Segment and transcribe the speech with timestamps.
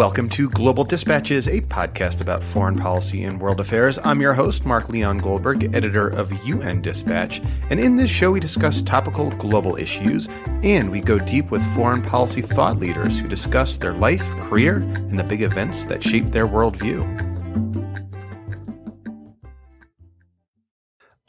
[0.00, 3.98] Welcome to Global Dispatches, a podcast about foreign policy and world affairs.
[4.02, 7.42] I'm your host, Mark Leon Goldberg, editor of UN Dispatch.
[7.68, 10.26] And in this show, we discuss topical global issues
[10.62, 15.18] and we go deep with foreign policy thought leaders who discuss their life, career, and
[15.18, 17.04] the big events that shape their worldview.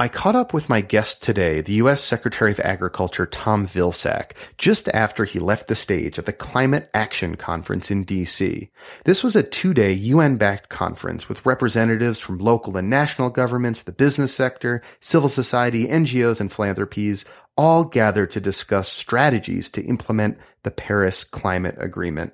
[0.01, 2.03] I caught up with my guest today, the U.S.
[2.03, 7.35] Secretary of Agriculture Tom Vilsack, just after he left the stage at the Climate Action
[7.35, 8.71] Conference in D.C.
[9.05, 14.33] This was a two-day UN-backed conference with representatives from local and national governments, the business
[14.33, 17.23] sector, civil society, NGOs, and philanthropies,
[17.55, 22.33] all gathered to discuss strategies to implement the Paris Climate Agreement.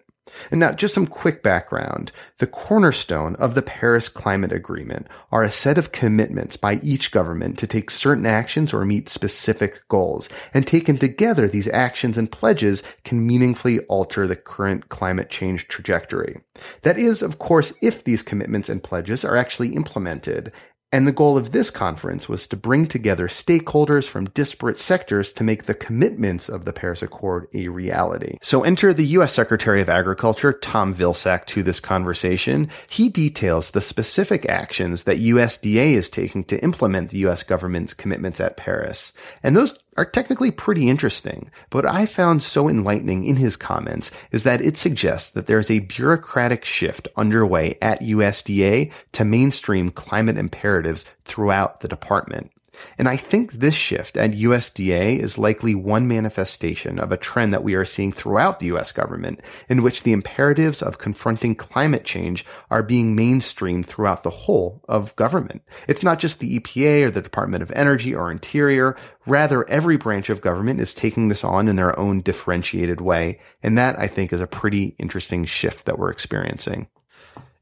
[0.52, 2.12] And now, just some quick background.
[2.38, 7.58] The cornerstone of the Paris Climate Agreement are a set of commitments by each government
[7.60, 10.30] to take certain actions or meet specific goals.
[10.54, 16.42] And taken together, these actions and pledges can meaningfully alter the current climate change trajectory.
[16.84, 20.52] That is, of course, if these commitments and pledges are actually implemented.
[20.94, 25.44] And the goal of this conference was to bring together stakeholders from disparate sectors to
[25.44, 28.38] make the commitments of the Paris Accord a reality.
[28.42, 29.34] So enter the U.S.
[29.34, 32.70] Secretary of Agriculture, Tom Vilsack, to this conversation.
[32.90, 37.44] He details the specific actions that USDA is taking to implement the U.S.
[37.44, 39.12] government's commitments at Paris.
[39.44, 44.12] And those are technically pretty interesting, but what I found so enlightening in his comments
[44.32, 50.38] is that it suggests that there's a bureaucratic shift underway at USDA to mainstream climate
[50.38, 52.52] imperatives throughout the department.
[52.98, 57.64] And I think this shift at USDA is likely one manifestation of a trend that
[57.64, 62.46] we are seeing throughout the US government, in which the imperatives of confronting climate change
[62.70, 65.62] are being mainstreamed throughout the whole of government.
[65.88, 68.96] It's not just the EPA or the Department of Energy or Interior.
[69.26, 73.40] Rather, every branch of government is taking this on in their own differentiated way.
[73.62, 76.88] And that, I think, is a pretty interesting shift that we're experiencing.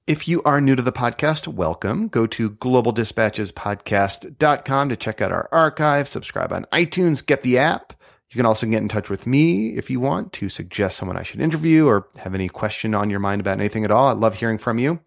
[0.08, 2.10] If you are new to the podcast, welcome.
[2.10, 7.92] Go to globaldispatchespodcast.com to check out our archive, subscribe on iTunes, get the app.
[8.30, 11.24] You can also get in touch with me if you want to suggest someone I
[11.24, 14.08] should interview or have any question on your mind about anything at all.
[14.08, 15.00] I love hearing from you.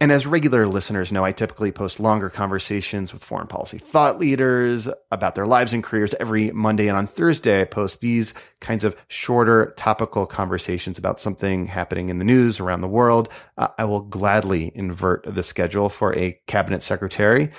[0.00, 4.88] And as regular listeners know, I typically post longer conversations with foreign policy thought leaders
[5.10, 6.88] about their lives and careers every Monday.
[6.88, 12.18] And on Thursday, I post these kinds of shorter topical conversations about something happening in
[12.18, 13.28] the news around the world.
[13.56, 17.50] Uh, I will gladly invert the schedule for a cabinet secretary.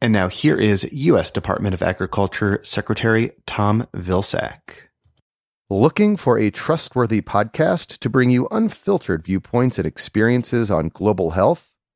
[0.00, 1.30] And now here is U.S.
[1.30, 4.88] Department of Agriculture Secretary Tom Vilsack.
[5.70, 11.71] Looking for a trustworthy podcast to bring you unfiltered viewpoints and experiences on global health?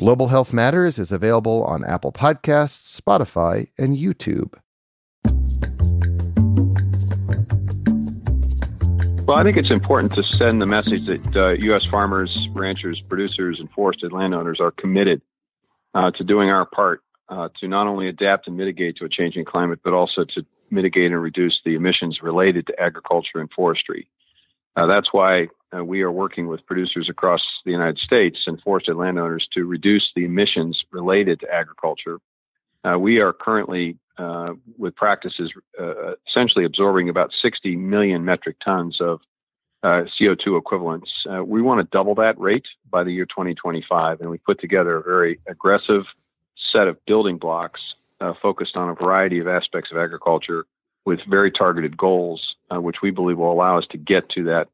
[0.00, 4.54] Global Health Matters is available on Apple Podcasts, Spotify, and YouTube.
[9.26, 11.84] Well, I think it's important to send the message that uh, U.S.
[11.84, 15.20] farmers, ranchers, producers, and forested landowners are committed
[15.92, 19.44] uh, to doing our part uh, to not only adapt and mitigate to a changing
[19.44, 24.08] climate, but also to mitigate and reduce the emissions related to agriculture and forestry.
[24.76, 28.96] Uh, that's why uh, we are working with producers across the United States and forested
[28.96, 32.18] landowners to reduce the emissions related to agriculture.
[32.84, 39.00] Uh, we are currently, uh, with practices, uh, essentially absorbing about 60 million metric tons
[39.00, 39.20] of
[39.82, 41.10] uh, CO2 equivalents.
[41.30, 44.96] Uh, we want to double that rate by the year 2025, and we put together
[44.96, 46.04] a very aggressive
[46.72, 47.80] set of building blocks
[48.42, 50.66] focused on a variety of aspects of agriculture
[51.06, 54.68] with very targeted goals, which we believe will allow us to get to that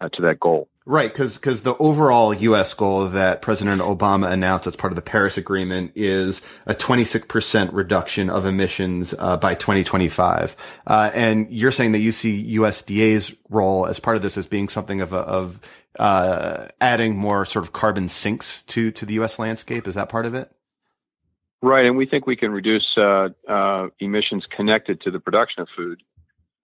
[0.00, 0.68] uh, to that goal.
[0.86, 2.74] Right, because because the overall U.S.
[2.74, 7.72] goal that President Obama announced as part of the Paris Agreement is a 26 percent
[7.72, 10.54] reduction of emissions uh, by 2025,
[10.86, 14.68] uh, and you're saying that you see USDA's role as part of this as being
[14.68, 15.58] something of a, of
[15.98, 19.38] uh, adding more sort of carbon sinks to to the U.S.
[19.38, 19.88] landscape.
[19.88, 20.52] Is that part of it?
[21.62, 25.68] Right, and we think we can reduce uh, uh, emissions connected to the production of
[25.74, 26.02] food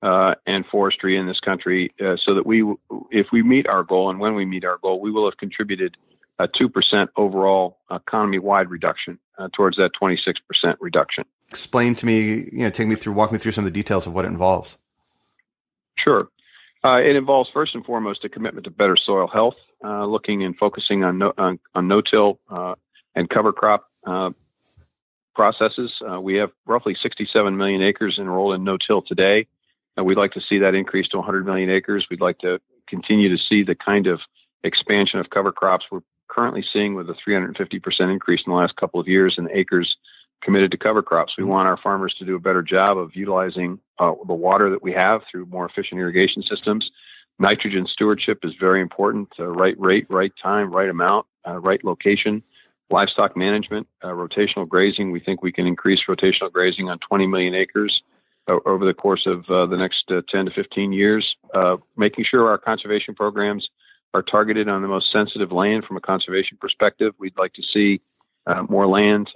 [0.02, 2.64] uh, and forestry in this country, uh, so that we,
[3.10, 5.96] if we meet our goal and when we meet our goal, we will have contributed
[6.38, 11.24] a two percent overall economy-wide reduction uh, towards that twenty-six percent reduction.
[11.50, 14.06] Explain to me, you know, take me through, walk me through some of the details
[14.06, 14.78] of what it involves.
[15.98, 16.28] Sure.
[16.82, 20.56] Uh, it involves first and foremost a commitment to better soil health, uh, looking and
[20.56, 22.74] focusing on no, on, on no-till uh,
[23.14, 24.30] and cover crop uh,
[25.34, 25.92] processes.
[26.00, 29.46] Uh, we have roughly 67 million acres enrolled in no-till today.
[30.00, 32.06] And we'd like to see that increase to 100 million acres.
[32.10, 32.58] We'd like to
[32.88, 34.20] continue to see the kind of
[34.64, 38.98] expansion of cover crops we're currently seeing with a 350% increase in the last couple
[38.98, 39.96] of years in acres
[40.42, 41.34] committed to cover crops.
[41.36, 44.82] We want our farmers to do a better job of utilizing uh, the water that
[44.82, 46.90] we have through more efficient irrigation systems.
[47.38, 49.28] Nitrogen stewardship is very important.
[49.38, 52.42] Uh, right rate, right time, right amount, uh, right location.
[52.88, 55.10] Livestock management, uh, rotational grazing.
[55.10, 58.19] We think we can increase rotational grazing on 20 million acres uh,
[58.66, 61.36] over the course of uh, the next 10 to 15 years.
[61.96, 63.68] making sure our conservation programs
[64.12, 67.14] are targeted on the most sensitive land from a conservation perspective.
[67.18, 68.00] We'd like to see
[68.68, 69.30] more land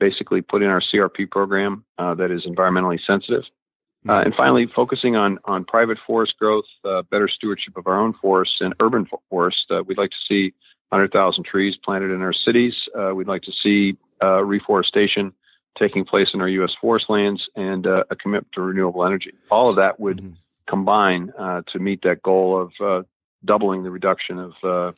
[0.00, 3.44] basically put in our CRP program uh, that is environmentally sensitive.
[4.08, 8.14] Uh, and finally, focusing on, on private forest growth, uh, better stewardship of our own
[8.14, 9.66] forests and urban forests.
[9.70, 10.54] Uh, we'd like to see
[10.88, 12.74] 100,000 trees planted in our cities.
[12.98, 15.34] Uh, we'd like to see uh, reforestation
[15.78, 16.72] taking place in our U.S.
[16.80, 19.32] forest lands and a commitment to renewable energy.
[19.50, 20.32] All of that would mm-hmm.
[20.66, 23.06] combine to meet that goal of
[23.44, 24.94] doubling the reduction of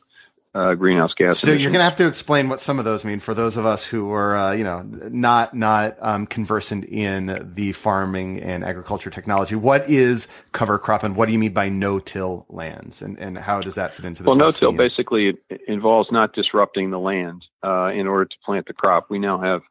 [0.55, 1.39] uh, greenhouse gas.
[1.39, 1.63] So emissions.
[1.63, 3.83] you're going to have to explain what some of those mean for those of us
[3.83, 9.55] who are, uh, you know, not not um, conversant in the farming and agriculture technology.
[9.55, 13.61] What is cover crop, and what do you mean by no-till lands, and and how
[13.61, 14.27] does that fit into this?
[14.27, 15.33] Well, no-till basically
[15.67, 19.09] involves not disrupting the land uh, in order to plant the crop.
[19.09, 19.61] We now have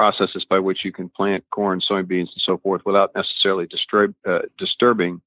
[0.00, 4.38] processes by which you can plant corn, soybeans, and so forth without necessarily disturb, uh,
[4.56, 5.20] disturbing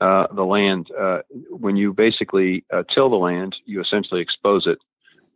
[0.00, 0.86] uh, the land.
[0.96, 1.18] Uh,
[1.50, 4.78] when you basically uh, till the land, you essentially expose it.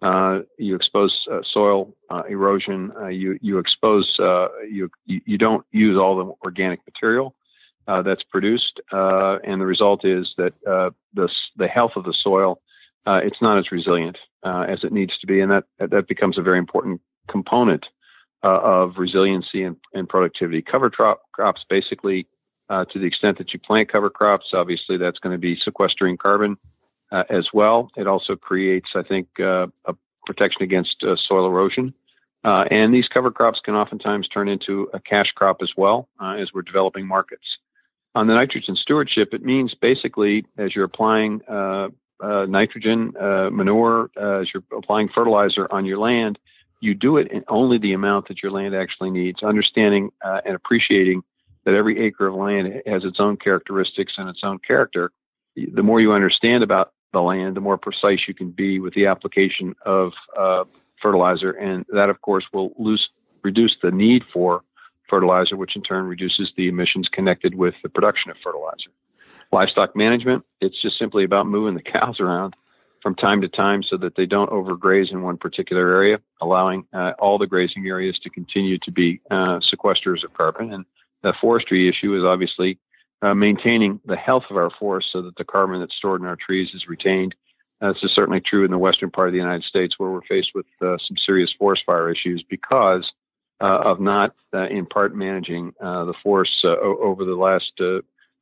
[0.01, 1.93] Uh, you expose uh, soil
[2.29, 2.93] erosion.
[3.11, 4.07] you you expose
[4.71, 7.35] you you don't use all the organic material
[7.89, 10.53] that's produced, and the result is that
[11.15, 12.61] the the health of the soil
[13.27, 16.59] it's not as resilient as it needs to be, and that that becomes a very
[16.59, 17.87] important component
[18.49, 20.63] of resiliency and, and productivity.
[20.63, 22.27] Cover crops basically
[22.69, 24.47] uh, to the extent that you plant cover crops.
[24.53, 26.57] Obviously, that's going to be sequestering carbon
[27.13, 27.91] uh, as well.
[27.97, 29.95] It also creates, I think, uh, a
[30.27, 31.95] protection against uh, soil erosion.
[32.43, 36.35] Uh, and these cover crops can oftentimes turn into a cash crop as well uh,
[36.35, 37.59] as we're developing markets.
[38.15, 41.41] On the nitrogen stewardship, it means basically as you're applying
[42.21, 43.13] nitrogen,
[43.51, 46.39] manure, as you're applying fertilizer on your land,
[46.85, 51.23] you do it in only the amount that your land actually needs, understanding and appreciating
[51.65, 55.11] that every acre of land has its own characteristics and its own character.
[55.57, 59.07] The more you understand about the land, the more precise you can be with the
[59.07, 60.65] application of uh,
[61.01, 62.73] fertilizer, and that, of course, will
[63.43, 64.63] reduce the need for
[65.09, 68.91] fertilizer, which in turn reduces the emissions connected with the production of fertilizer.
[69.53, 72.57] Livestock management, it's just simply about moving the cows around
[73.05, 77.13] from time to time so that they don't overgraze in one particular area, allowing uh,
[77.19, 80.87] all the grazing areas to continue to be uh, sequesters of carbon and
[81.23, 82.79] the forestry issue is obviously
[83.21, 86.37] uh, maintaining the health of our forests so that the carbon that's stored in our
[86.37, 87.35] trees is retained.
[87.81, 90.23] Uh, this is certainly true in the western part of the United States, where we're
[90.23, 93.11] faced with uh, some serious forest fire issues because
[93.61, 94.35] uh, of not,
[94.71, 97.73] in part, managing the forests over the last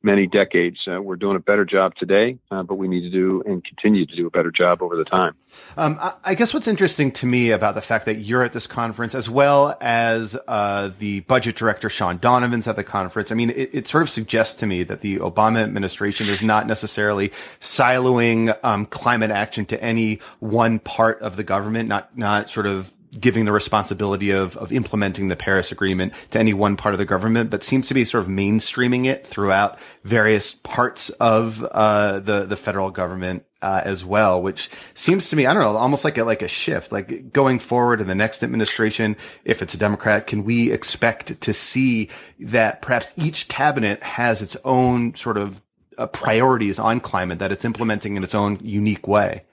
[0.03, 0.77] many decades.
[0.87, 4.05] Uh, we're doing a better job today, uh, but we need to do and continue
[4.05, 5.33] to do a better job over the time.
[5.77, 9.15] Um, I guess what's interesting to me about the fact that you're at this conference,
[9.15, 13.69] as well as uh, the budget director Shaun Donovan's at the conference, I mean, it,
[13.73, 18.85] it, sort of suggests to me that the Obama administration is not necessarily siloing um,
[18.87, 23.51] climate action to any one part of the government, not not sort of giving the
[23.51, 27.63] responsibility of, of implementing the Paris Agreement to any one part of the government, but
[27.63, 32.91] seems to be sort of mainstreaming it throughout various parts of uh, the the federal
[32.91, 36.41] government uh, as well, which seems to me, I don't know, almost like a, like
[36.41, 36.91] a shift.
[36.91, 39.15] Like going forward in the next administration,
[39.45, 42.09] if it's a Democrat, can we expect to see
[42.41, 45.61] that perhaps each cabinet has its own sort of
[45.97, 49.43] uh, priorities on climate that it's implementing in its own unique way?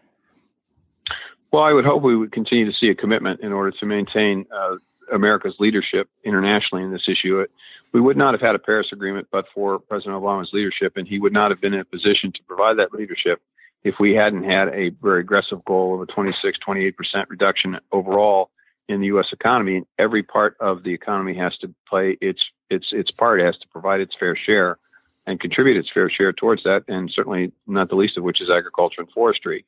[1.53, 4.47] Well, I would hope we would continue to see a commitment in order to maintain
[4.55, 4.77] uh,
[5.13, 7.45] America's leadership internationally in this issue.
[7.93, 11.19] We would not have had a Paris Agreement but for President Obama's leadership, and he
[11.19, 13.43] would not have been in a position to provide that leadership
[13.83, 16.93] if we hadn't had a very aggressive goal of a 26, 28%
[17.29, 18.51] reduction overall
[18.89, 19.29] in the U.S.
[19.33, 19.77] economy.
[19.77, 23.59] And every part of the economy has to play its its its part, it has
[23.59, 24.79] to provide its fair share
[25.27, 28.51] and contribute its fair share towards that, and certainly not the least of which is
[28.51, 29.65] agriculture and forestry.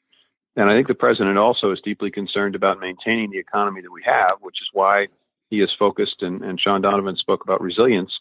[0.57, 4.03] And I think the president also is deeply concerned about maintaining the economy that we
[4.05, 5.07] have, which is why
[5.49, 8.13] he is focused, and, and Shaun Donovan spoke about resilience.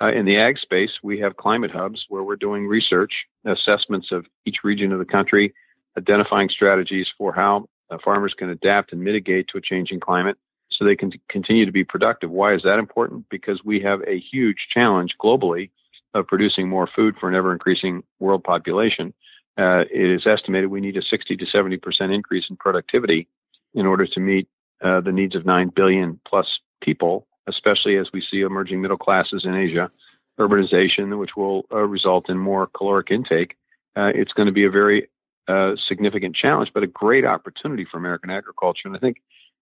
[0.00, 3.12] Uh, in the ag space, we have climate hubs where we're doing research,
[3.44, 5.54] assessments of each region of the country,
[5.96, 10.36] identifying strategies for how uh, farmers can adapt and mitigate to a changing climate
[10.70, 12.30] so they can t- continue to be productive.
[12.30, 13.26] Why is that important?
[13.30, 15.70] Because we have a huge challenge globally
[16.14, 19.14] of producing more food for an ever increasing world population.
[19.58, 23.28] Uh, it is estimated we need a 60 to 70 percent increase in productivity
[23.74, 24.48] in order to meet
[24.82, 26.46] uh, the needs of 9 billion plus
[26.80, 29.90] people, especially as we see emerging middle classes in Asia,
[30.38, 33.56] urbanization, which will uh, result in more caloric intake.
[33.96, 35.08] Uh, it's going to be a very
[35.48, 38.82] uh, significant challenge, but a great opportunity for American agriculture.
[38.86, 39.18] And I think,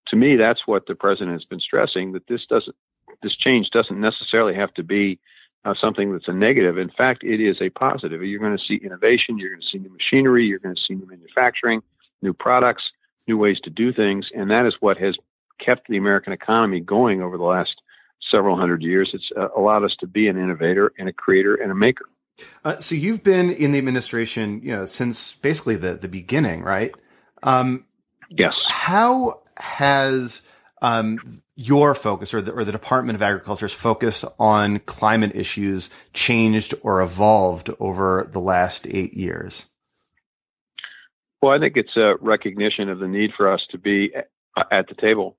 [0.09, 2.77] to me, that's what the president has been stressing that this doesn't,
[3.23, 5.19] this change doesn't necessarily have to be
[5.65, 6.79] uh, something that's a negative.
[6.79, 8.23] In fact, it is a positive.
[8.23, 9.39] You're going to see innovation.
[9.39, 10.47] You're going to see new machinery.
[10.47, 11.83] You're going to see new manufacturing,
[12.23, 12.85] new products,
[13.27, 15.17] new ways to do things, and that is what has
[15.59, 17.83] kept the American economy going over the last
[18.31, 19.11] several hundred years.
[19.13, 22.07] It's uh, allowed us to be an innovator and a creator and a maker.
[22.65, 26.95] Uh, so you've been in the administration, you know, since basically the the beginning, right?
[27.43, 27.85] Um,
[28.31, 28.55] yes.
[28.65, 30.43] How has
[30.83, 36.75] um, your focus or the, or the Department of Agriculture's focus on climate issues changed
[36.83, 39.67] or evolved over the last eight years?
[41.43, 44.11] Well, I think it's a recognition of the need for us to be
[44.71, 45.37] at the table.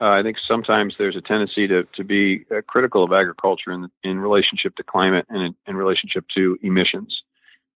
[0.00, 3.88] Uh, I think sometimes there's a tendency to, to be uh, critical of agriculture in,
[4.02, 7.22] in relationship to climate and in, in relationship to emissions.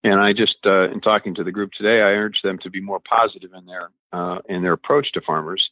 [0.02, 2.80] And I just, uh, in talking to the group today, I urge them to be
[2.80, 5.70] more positive in their uh, in their approach to farmers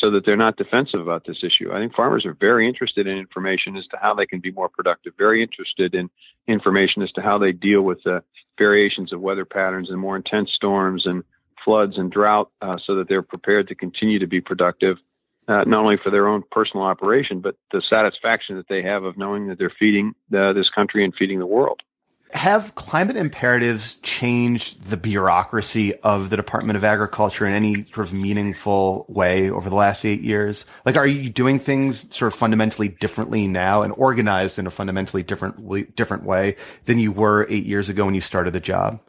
[0.00, 1.72] so that they're not defensive about this issue.
[1.72, 4.68] I think farmers are very interested in information as to how they can be more
[4.68, 6.10] productive, very interested in
[6.46, 8.22] information as to how they deal with the
[8.56, 11.24] variations of weather patterns and more intense storms and
[11.64, 14.96] floods and drought uh, so that they're prepared to continue to be productive,
[15.48, 19.18] uh, not only for their own personal operation, but the satisfaction that they have of
[19.18, 21.82] knowing that they're feeding uh, this country and feeding the world
[22.32, 28.12] have climate imperatives changed the bureaucracy of the Department of Agriculture in any sort of
[28.12, 30.66] meaningful way over the last eight years?
[30.84, 35.22] Like, are you doing things sort of fundamentally differently now and organized in a fundamentally
[35.22, 39.00] different different way than you were eight years ago when you started the job?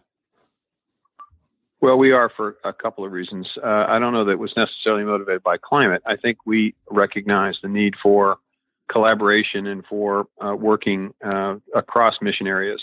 [1.81, 3.47] Well, we are for a couple of reasons.
[3.57, 6.03] Uh, I don't know that it was necessarily motivated by climate.
[6.05, 8.37] I think we recognize the need for
[8.89, 12.81] collaboration and for uh, working uh, across mission areas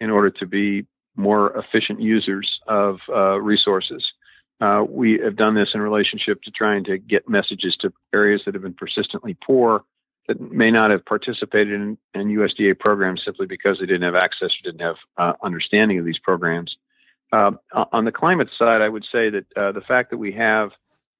[0.00, 4.04] in order to be more efficient users of uh, resources.
[4.60, 8.54] Uh, we have done this in relationship to trying to get messages to areas that
[8.54, 9.82] have been persistently poor
[10.28, 14.50] that may not have participated in, in USDA programs simply because they didn't have access
[14.50, 16.76] or didn't have uh, understanding of these programs.
[17.32, 17.52] Uh,
[17.92, 20.70] on the climate side, I would say that uh, the fact that we have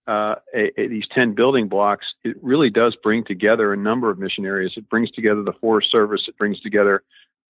[0.07, 4.19] uh, a, a, these 10 building blocks, it really does bring together a number of
[4.19, 4.73] mission areas.
[4.77, 7.03] It brings together the Forest Service, it brings together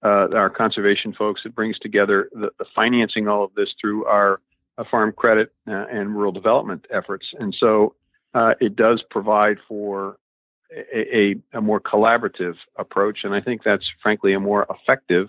[0.02, 1.42] uh, our conservation folks.
[1.44, 4.40] It brings together the, the, financing all of this through our
[4.78, 7.26] uh, farm credit uh, and rural development efforts.
[7.38, 7.94] And so
[8.34, 10.16] uh, it does provide for
[10.72, 13.18] a, a, a, more collaborative approach.
[13.24, 15.28] And I think that's frankly a more effective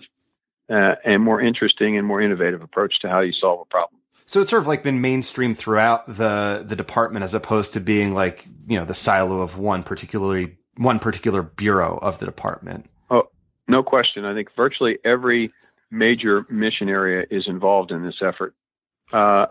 [0.70, 4.00] uh, and more interesting and more innovative approach to how you solve a problem.
[4.26, 8.14] So it's sort of like been mainstream throughout the the department as opposed to being
[8.14, 12.86] like, you know, the silo of one particularly one particular bureau of the department.
[13.72, 14.26] No question.
[14.26, 15.50] I think virtually every
[15.90, 18.54] major mission area is involved in this effort.
[19.10, 19.46] Uh,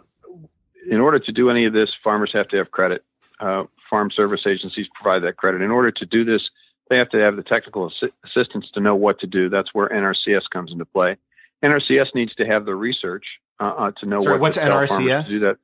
[0.88, 3.04] in order to do any of this, farmers have to have credit.
[3.40, 5.63] Uh, farm service agencies provide that credit.
[5.63, 6.51] In order to do this,
[6.88, 9.50] they have to have the technical assi- assistance to know what to do.
[9.50, 11.18] That's where NRCS comes into play.
[11.63, 13.25] NRCS needs to have the research
[13.60, 15.25] uh, uh to know Sorry, what what's to NRCS?
[15.25, 15.58] To do that.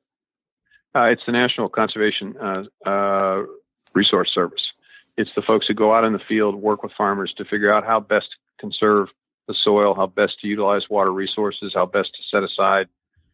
[0.96, 3.44] Uh, it's the National Conservation uh,
[3.94, 4.64] Resource Service.
[5.16, 7.84] It's the folks who go out in the field, work with farmers to figure out
[7.86, 9.10] how best conserve
[9.48, 12.88] the soil, how best to utilize water resources, how best to set aside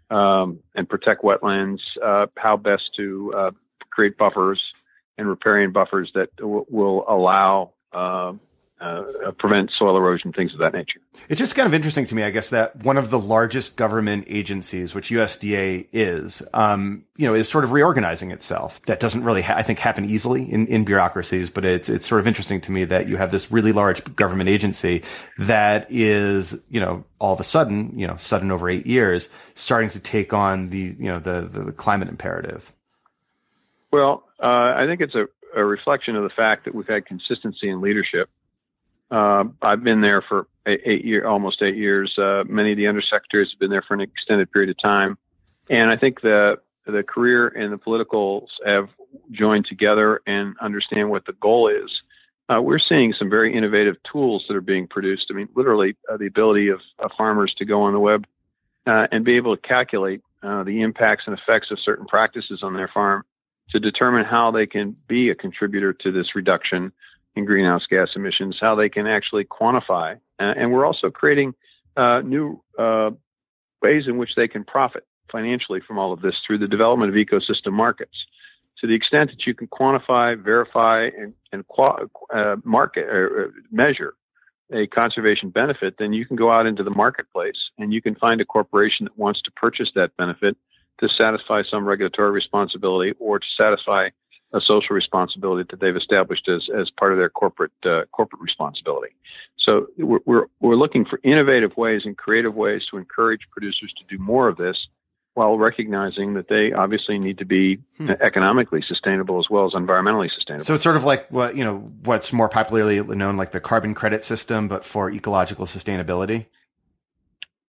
[0.09, 3.51] um, and protect wetlands, uh, how best to uh,
[3.89, 4.61] create buffers
[5.17, 7.73] and riparian buffers that w- will allow
[8.83, 10.99] uh, prevent soil erosion, things of that nature.
[11.29, 14.25] It's just kind of interesting to me, I guess, that one of the largest government
[14.27, 18.81] agencies, which USDA is, um, you know, is sort of reorganizing itself.
[18.85, 22.19] That doesn't really, ha- I think, happen easily in, in bureaucracies, but it's it's sort
[22.19, 25.03] of interesting to me that you have this really large government agency
[25.37, 29.89] that is, you know, all of a sudden, you know, sudden over eight years, starting
[29.91, 32.73] to take on the, you know, the the, the climate imperative.
[33.91, 37.69] Well, uh, I think it's a, a reflection of the fact that we've had consistency
[37.69, 38.27] in leadership
[39.13, 42.17] uh, I've been there for eight, eight year, almost eight years.
[42.17, 45.17] Uh, many of the undersecretaries have been there for an extended period of time,
[45.69, 48.89] and I think the the career and the politicals have
[49.31, 51.91] joined together and understand what the goal is.
[52.49, 55.27] uh, we're seeing some very innovative tools that are being produced.
[55.29, 58.25] I mean, literally, uh, the ability of, of, farmers to go on the web
[58.85, 62.73] uh, and be able to calculate uh, the impacts and effects of certain practices on
[62.73, 63.23] their farm
[63.69, 66.91] to determine how they can be a contributor to this reduction
[67.35, 70.15] in greenhouse gas emissions, how they can actually quantify.
[70.39, 71.53] Uh, and we're also creating
[71.97, 72.61] uh, new
[73.81, 77.15] ways in which they can profit financially from all of this through the development of
[77.15, 78.25] ecosystem markets
[78.83, 84.13] to the extent that you can quantify, verify, and, and uh, market or uh, measure
[84.73, 88.41] a conservation benefit, then you can go out into the marketplace and you can find
[88.41, 90.57] a corporation that wants to purchase that benefit
[90.99, 94.09] to satisfy some regulatory responsibility or to satisfy
[94.53, 99.13] a social responsibility that they've established as, as part of their corporate uh, corporate responsibility.
[99.57, 104.15] So we're, we're, we're looking for innovative ways and creative ways to encourage producers to
[104.15, 104.87] do more of this
[105.33, 108.11] while recognizing that they obviously need to be hmm.
[108.21, 110.65] economically sustainable as well as environmentally sustainable.
[110.65, 113.95] So it's sort of like what you know what's more popularly known like the carbon
[113.95, 116.45] credit system, but for ecological sustainability.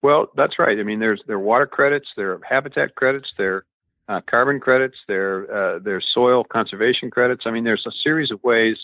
[0.03, 0.79] Well, that's right.
[0.79, 3.65] I mean, there's there are water credits, there are habitat credits, there
[4.09, 7.45] uh, carbon credits, there uh, there's soil conservation credits.
[7.47, 8.77] I mean, there's a series of ways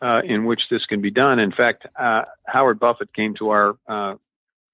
[0.00, 1.38] uh, in which this can be done.
[1.38, 4.14] In fact, uh, Howard Buffett came to our uh,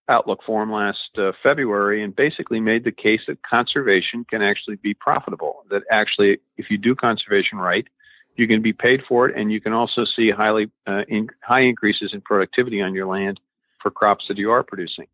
[0.08, 4.94] Outlook Forum last uh, February and basically made the case that conservation can actually be
[4.94, 5.64] profitable.
[5.70, 7.86] That actually, if you do conservation right,
[8.36, 10.70] you can be paid for it, and you can also see highly
[11.08, 13.40] in, high increases in productivity on your land
[13.82, 15.06] for crops that you are producing.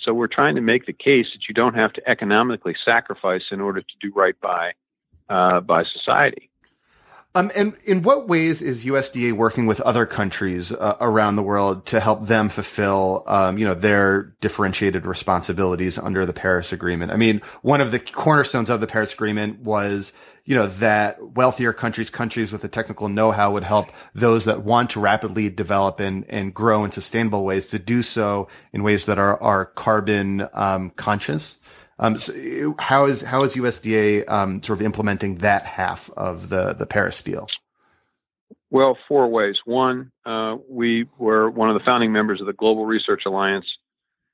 [0.00, 3.60] So we're trying to make the case that you don't have to economically sacrifice in
[3.60, 4.72] order to do right by
[5.28, 6.50] uh, by society.
[7.38, 11.86] Um, and in what ways is USDA working with other countries uh, around the world
[11.86, 17.12] to help them fulfill, um, you know, their differentiated responsibilities under the Paris Agreement?
[17.12, 20.12] I mean, one of the cornerstones of the Paris Agreement was,
[20.46, 24.90] you know, that wealthier countries, countries with the technical know-how would help those that want
[24.90, 29.20] to rapidly develop and, and grow in sustainable ways to do so in ways that
[29.20, 31.60] are, are carbon, um, conscious.
[31.98, 36.72] Um, so how is how is USDA um, sort of implementing that half of the
[36.74, 37.48] the Paris deal?
[38.70, 39.58] Well, four ways.
[39.64, 43.66] One, uh, we were one of the founding members of the Global Research Alliance,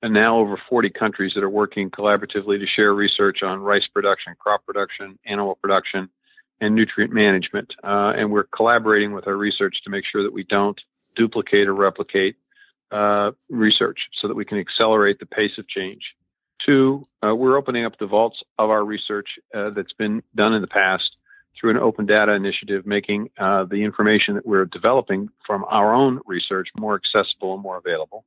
[0.03, 4.35] and now over 40 countries that are working collaboratively to share research on rice production,
[4.39, 6.11] crop production, animal production,
[6.61, 7.73] and nutrient management.
[7.83, 10.81] Uh, and we're collaborating with our research to make sure that we don't
[11.15, 12.37] duplicate or replicate
[12.91, 16.03] uh, research so that we can accelerate the pace of change.
[16.65, 20.63] Two, uh, we're opening up the vaults of our research uh, that's been done in
[20.63, 21.17] the past
[21.59, 26.21] through an open data initiative, making uh, the information that we're developing from our own
[26.27, 28.25] research more accessible and more available.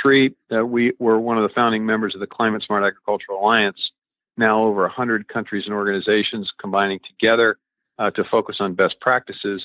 [0.00, 3.90] Three, uh, we were one of the founding members of the Climate Smart Agricultural Alliance,
[4.36, 7.58] now over 100 countries and organizations combining together
[7.98, 9.62] uh, to focus on best practices.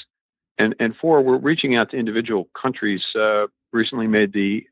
[0.57, 3.01] And, and four, we're reaching out to individual countries.
[3.17, 4.65] Uh, recently made the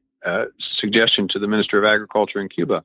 [0.81, 2.83] suggestion to the Minister of Agriculture in Cuba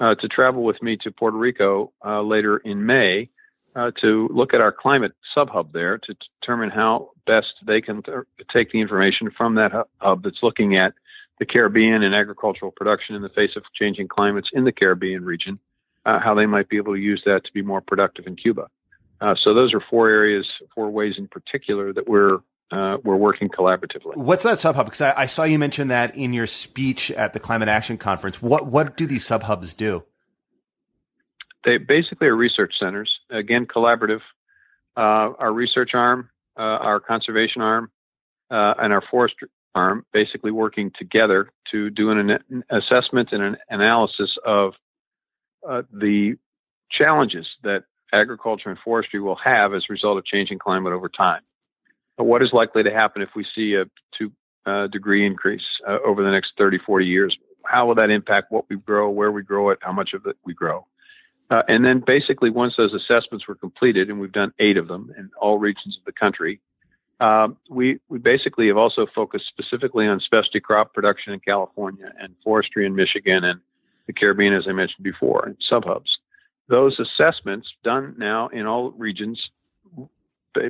[0.00, 3.30] uh, to travel with me to Puerto Rico uh, later in May
[3.74, 8.18] uh, to look at our climate subhub there to determine how best they can th-
[8.52, 10.94] take the information from that hub that's looking at
[11.38, 15.58] the Caribbean and agricultural production in the face of changing climates in the Caribbean region,
[16.04, 18.68] uh, how they might be able to use that to be more productive in Cuba.
[19.20, 22.38] Uh, so those are four areas, four ways in particular that we're
[22.72, 24.16] uh, we're working collaboratively.
[24.16, 24.86] What's that subhub?
[24.86, 28.40] Because I, I, saw you mention that in your speech at the Climate Action Conference.
[28.40, 30.04] What what do these subhubs do?
[31.64, 33.20] They basically are research centers.
[33.30, 34.20] Again, collaborative.
[34.96, 37.90] Uh, our research arm, uh, our conservation arm,
[38.50, 39.36] uh, and our forest
[39.74, 44.74] arm basically working together to do an, an assessment and an analysis of
[45.68, 46.34] uh, the
[46.90, 51.40] challenges that agriculture and forestry will have as a result of changing climate over time
[52.16, 53.84] what is likely to happen if we see a
[54.16, 54.32] two
[54.66, 57.36] uh, degree increase uh, over the next 30, 40 years?
[57.64, 60.36] How will that impact what we grow, where we grow it, how much of it
[60.44, 60.86] we grow?
[61.50, 65.12] Uh, and then basically, once those assessments were completed, and we've done eight of them
[65.18, 66.60] in all regions of the country,
[67.20, 72.34] um, we, we basically have also focused specifically on specialty crop production in California and
[72.42, 73.60] forestry in Michigan and
[74.06, 76.08] the Caribbean, as I mentioned before, and subhubs.
[76.68, 79.40] Those assessments done now in all regions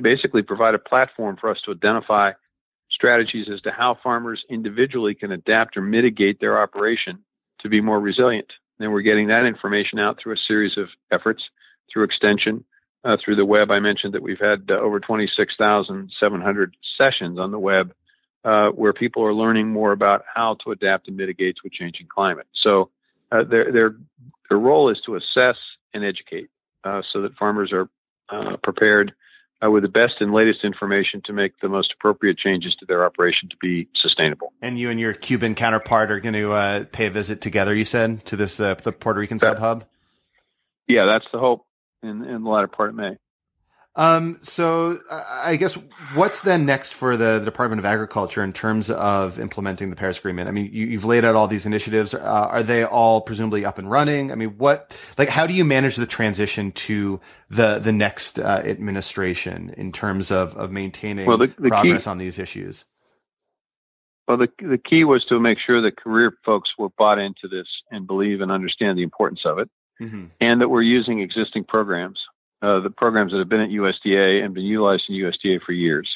[0.01, 2.31] basically provide a platform for us to identify
[2.91, 7.19] strategies as to how farmers individually can adapt or mitigate their operation
[7.61, 8.47] to be more resilient.
[8.79, 11.43] And we're getting that information out through a series of efforts,
[11.91, 12.63] through extension,
[13.03, 13.71] uh, through the web.
[13.71, 17.93] I mentioned that we've had uh, over 26,700 sessions on the web
[18.45, 22.07] uh, where people are learning more about how to adapt and mitigate to a changing
[22.07, 22.47] climate.
[22.53, 22.89] So
[23.31, 23.95] uh, their, their,
[24.49, 25.57] their role is to assess
[25.93, 26.49] and educate
[26.83, 27.89] uh, so that farmers are
[28.29, 29.13] uh, prepared
[29.63, 33.05] uh, with the best and latest information to make the most appropriate changes to their
[33.05, 34.53] operation to be sustainable.
[34.61, 37.85] And you and your Cuban counterpart are going to uh, pay a visit together, you
[37.85, 39.85] said, to this uh, the Puerto Rican sub hub?
[40.87, 41.65] Yeah, that's the hope
[42.01, 43.17] in, in the latter part of May.
[43.95, 45.77] Um, so I guess
[46.15, 50.17] what's then next for the, the, Department of Agriculture in terms of implementing the Paris
[50.17, 50.49] Agreement?
[50.49, 52.15] I mean, you, have laid out all these initiatives.
[52.15, 54.31] Uh, are they all presumably up and running?
[54.31, 58.63] I mean, what, like, how do you manage the transition to the, the next uh,
[58.65, 62.85] administration in terms of, of maintaining well, the, the progress key, on these issues?
[64.27, 67.67] Well, the, the key was to make sure that career folks were bought into this
[67.91, 69.69] and believe and understand the importance of it.
[70.01, 70.25] Mm-hmm.
[70.41, 72.19] And that we're using existing programs
[72.63, 76.09] uh, the programs that have been at USDA and been utilized in USDA for years.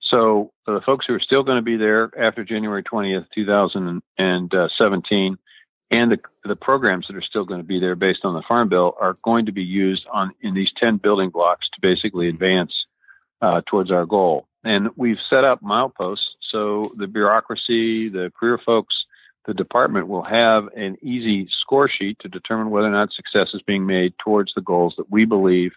[0.00, 5.38] So the folks who are still going to be there after January 20th, 2017,
[5.90, 8.70] and the, the programs that are still going to be there based on the Farm
[8.70, 12.72] Bill are going to be used on in these 10 building blocks to basically advance
[13.42, 14.46] uh, towards our goal.
[14.64, 18.94] And we've set up mileposts so the bureaucracy, the career folks,
[19.46, 23.62] the department will have an easy score sheet to determine whether or not success is
[23.62, 25.72] being made towards the goals that we believe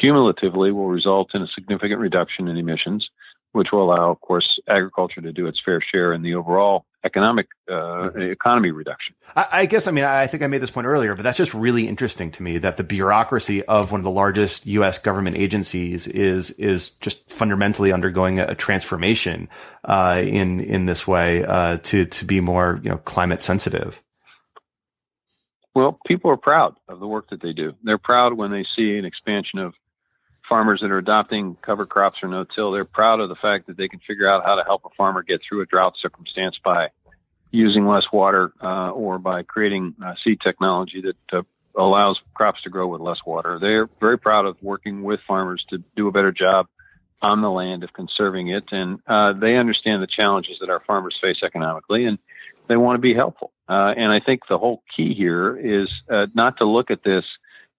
[0.00, 3.08] cumulatively will result in a significant reduction in emissions,
[3.52, 7.46] which will allow, of course, agriculture to do its fair share in the overall economic
[7.70, 8.20] uh, mm-hmm.
[8.20, 9.14] economy reduction.
[9.34, 11.54] I, I, guess I mean I think I made this point earlier, but that's just
[11.54, 14.98] really interesting to me that the bureaucracy of one of the largest U.S.
[14.98, 19.48] government agencies is is just fundamentally undergoing a, a transformation
[19.84, 24.02] uh, in in this way uh, to to be more you know climate sensitive.
[25.74, 27.74] Well, people are proud of the work that they do.
[27.84, 29.74] They're proud when they see an expansion of
[30.48, 32.72] farmers that are adopting cover crops or no-till.
[32.72, 35.22] They're proud of the fact that they can figure out how to help a farmer
[35.22, 36.88] get through a drought circumstance by
[37.50, 41.42] using less water uh, or by creating uh, seed technology that uh,
[41.76, 43.58] allows crops to grow with less water.
[43.60, 46.66] They're very proud of working with farmers to do a better job
[47.22, 51.16] on the land of conserving it, and uh, they understand the challenges that our farmers
[51.20, 52.18] face economically, and
[52.68, 53.52] they want to be helpful.
[53.68, 57.24] Uh, and I think the whole key here is uh, not to look at this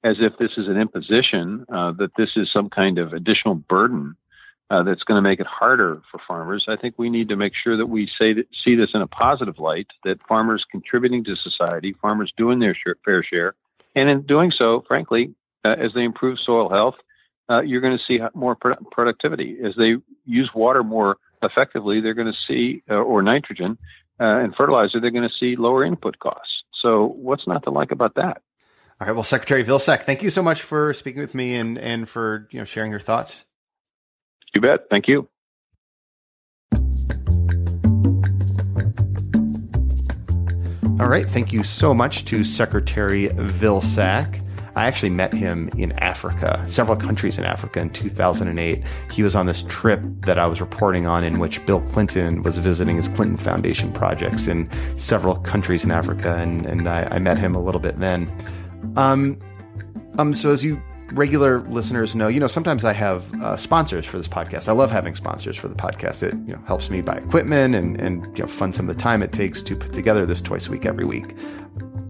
[0.03, 4.15] as if this is an imposition, uh, that this is some kind of additional burden
[4.69, 6.65] uh, that's going to make it harder for farmers.
[6.67, 9.07] I think we need to make sure that we say that, see this in a
[9.07, 13.55] positive light, that farmers contributing to society, farmers doing their share, fair share,
[13.95, 15.33] and in doing so, frankly,
[15.65, 16.95] uh, as they improve soil health,
[17.49, 19.57] uh, you're going to see more pro- productivity.
[19.63, 23.77] As they use water more effectively, they're going to see, uh, or nitrogen
[24.19, 26.63] uh, and fertilizer, they're going to see lower input costs.
[26.81, 28.41] So, what's not to like about that?
[28.99, 29.13] All right.
[29.13, 32.57] Well, Secretary Vilsack, thank you so much for speaking with me and, and for you
[32.57, 33.45] know sharing your thoughts.
[34.55, 34.89] You bet.
[34.89, 35.29] Thank you.
[40.99, 41.29] All right.
[41.29, 44.43] Thank you so much to Secretary Vilsack.
[44.75, 48.83] I actually met him in Africa, several countries in Africa in 2008.
[49.11, 52.57] He was on this trip that I was reporting on in which Bill Clinton was
[52.57, 57.39] visiting his Clinton Foundation projects in several countries in Africa, and, and I, I met
[57.39, 58.27] him a little bit then.
[58.95, 59.39] Um,
[60.17, 64.17] um, so as you regular listeners know, you know, sometimes I have uh, sponsors for
[64.17, 64.67] this podcast.
[64.67, 66.23] I love having sponsors for the podcast.
[66.23, 69.01] It you know helps me buy equipment and and you know fund some of the
[69.01, 71.35] time it takes to put together this twice a week every week.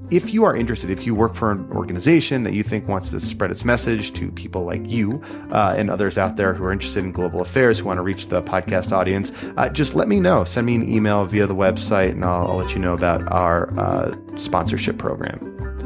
[0.09, 3.19] If you are interested, if you work for an organization that you think wants to
[3.19, 7.03] spread its message to people like you uh, and others out there who are interested
[7.03, 10.45] in global affairs, who want to reach the podcast audience, uh, just let me know.
[10.45, 13.77] Send me an email via the website, and I'll, I'll let you know about our
[13.77, 15.76] uh, sponsorship program.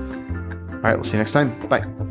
[0.82, 1.52] All right, we'll see you next time.
[1.67, 2.11] Bye.